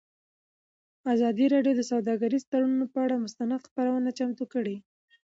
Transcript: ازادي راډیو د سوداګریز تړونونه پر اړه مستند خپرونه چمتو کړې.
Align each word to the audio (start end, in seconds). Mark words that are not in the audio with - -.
ازادي 1.13 1.45
راډیو 1.53 1.73
د 1.77 1.81
سوداګریز 1.91 2.43
تړونونه 2.51 2.85
پر 2.93 2.99
اړه 3.05 3.17
مستند 3.25 3.63
خپرونه 3.67 4.09
چمتو 4.17 4.45
کړې. 4.53 4.75